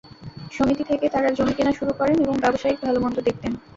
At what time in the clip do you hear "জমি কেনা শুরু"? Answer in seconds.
1.37-1.91